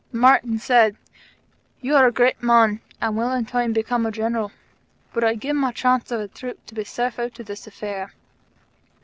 [0.11, 0.95] Martyn said:
[1.79, 4.51] "you are a great man and will in time become a General;
[5.13, 8.11] but I'd give my chance of a troop to be safe out of this affair."